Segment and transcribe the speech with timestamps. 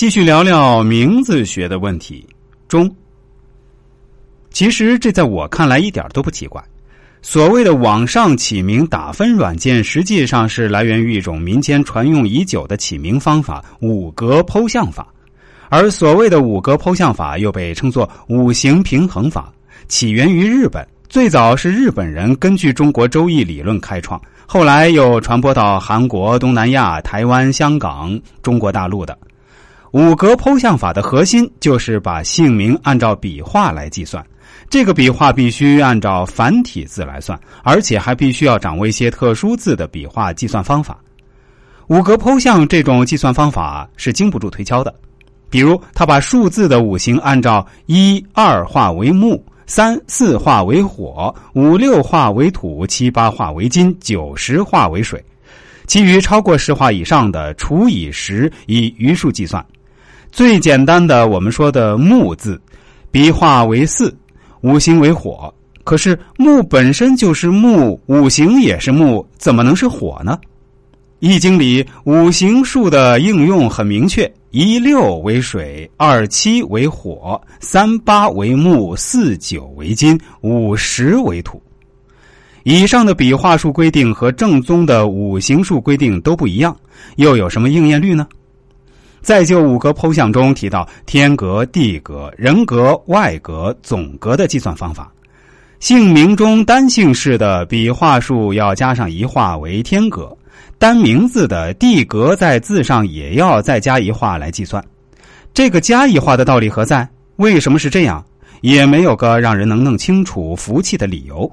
[0.00, 2.26] 继续聊聊名字学的问题。
[2.68, 2.90] 中，
[4.48, 6.64] 其实这在我看来一点都不奇怪。
[7.20, 15.06] 所谓的网上起名打分软件，实际上是来源于一种民间传用已久的起名方法——五格剖相法。
[15.68, 19.52] 而所谓的五格剖相法，又被称作五行平衡法，
[19.86, 20.82] 起源于日本。
[21.10, 29.18] 最早是日本人根据中国周易理论开创，后来又传播到韩国、东南亚、台湾、香港、中国大陆的。
[29.92, 34.24] 五格剖相法的核心就是把姓名按照笔画来计算，
[34.68, 40.96] 这个笔画必须按照繁体字来算，而且还必须要掌握一些特殊字的笔画计算方法。
[41.88, 44.94] 五格剖相这种计算方法是经不住推敲的，
[45.48, 55.20] 比如他把数字的五行按照一二化为木，三四化为火，五六化为土，七八化为金，九十化为水，
[55.88, 59.66] 其余超过十画以上的除以十，以余数计算。
[60.32, 62.60] 最简单的，我们说的“木”字，
[63.10, 64.16] 笔画为四，
[64.60, 65.52] 五行为火。
[65.82, 70.38] 可是木本身就是木，五行也是木，怎么能是火呢？
[71.18, 81.60] 《易经》里五行数的应用很明确：一六为水，二七为火，三八为木，四九为金，五十为土。
[82.62, 86.74] 以上的笔画数规定和正宗的五行数规定都不一样，
[87.16, 88.26] 又有什么应验率呢？
[89.22, 95.12] 再就五格剖相中提到天格、地格、人格、外格、总格的计算方法，
[95.78, 100.36] 姓名中单姓氏的笔画数要加上一画为天格，
[100.78, 104.82] 单名字的地格在字上也要再加一画来计算。
[105.52, 107.08] 这个加一画的道理何在？
[107.36, 108.24] 为什么是这样？
[108.62, 111.50] 也没有个让人能弄清楚、服气的理由。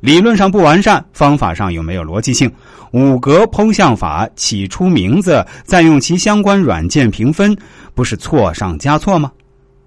[0.00, 2.50] 理论上不完善，方法上又没有逻辑性。
[2.92, 7.56] 五格剖相法起出名字，再用其相关软件评分，
[7.94, 9.30] 不是错上加错吗？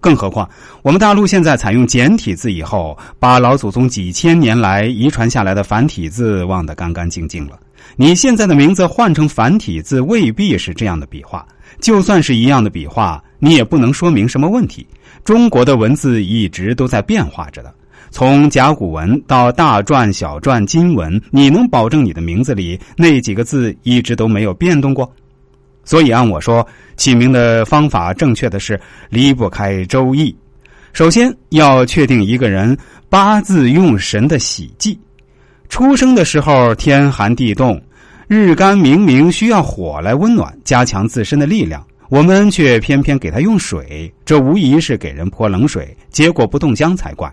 [0.00, 0.48] 更何况
[0.82, 7.58] 我们大陆现在采用简体字以后，把老祖宗几千年来遗传下来的繁体字忘得干干净净了。
[7.96, 11.44] 你现在的名字换成繁体字，未必是这样的笔画。
[11.80, 14.86] 就算是一样的笔画，你也不能说明什么问题。
[15.24, 17.74] 中国的文字一直都在变化着的。
[18.10, 25.10] 从甲骨文到大篆、小篆、金文，你能保证你的名字里那几个字一直都没有变动过？
[25.84, 30.32] 所以按我说，起名的方法正确的是离不开《周易》。
[30.92, 32.76] 首先要确定一个人
[33.08, 34.98] 八字用神的喜忌，
[35.68, 37.80] 出生的时候天寒地冻，
[38.26, 47.30] 日干明明需要火来温暖，加强自身的力量，我们却偏偏给他用水，这无疑是给人泼冷水，结果不冻僵才怪。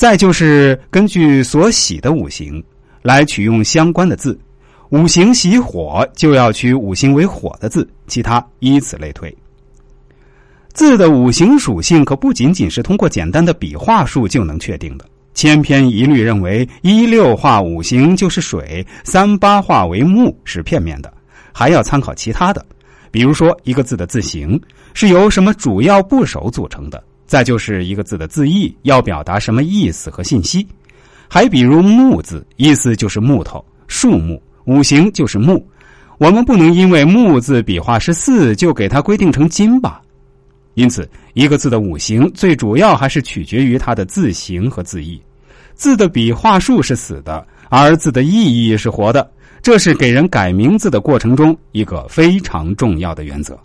[0.00, 2.64] 再就是根据所喜的五行
[3.02, 4.40] 来取用相关的字，
[4.88, 9.30] 五行喜火就要取五行为火的字，其他依此类推。
[10.72, 21.12] 字的五行属性可不仅仅是通过简单的笔画数就能确定的，千篇一律认为一六画五行就是水，三八画为木是片面的，
[21.52, 22.64] 还要参考其他的，
[23.10, 24.58] 比如说一个字的字形
[24.94, 27.04] 是由什么主要部首组成的。
[27.30, 30.66] 再就是一个字的字义要表达什么意思和信息，
[31.28, 35.64] 还比如木字，意思就是木头、树木，五行就是木，
[36.18, 40.02] 我们不能因为木字笔画是四就给它规定成金吧？
[40.74, 45.22] 因此，一个字的五行最主要还是取决于它的字形和字义，
[45.74, 49.30] 字的笔画数是死的，而字的意义是活的，
[49.62, 53.56] 这是给人改名字的过程中一个非常重要的原则。